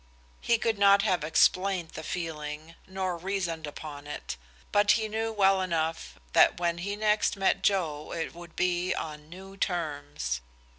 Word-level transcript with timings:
He 0.39 0.57
could 0.57 0.79
not 0.79 1.03
have 1.03 1.23
explained 1.23 1.89
the 1.89 2.01
feeling, 2.01 2.73
nor 2.87 3.15
reasoned 3.19 3.67
upon 3.67 4.07
it, 4.07 4.35
but 4.71 4.93
he 4.93 5.07
knew 5.07 5.31
well 5.31 5.61
enough 5.61 6.17
that 6.33 6.59
when 6.59 6.79
he 6.79 6.95
next 6.95 7.37
met 7.37 7.61
Joe 7.61 8.11
it 8.11 8.33
would 8.33 8.55
be 8.55 8.95
on 8.95 9.29
new 9.29 9.57
terms. 9.57 10.41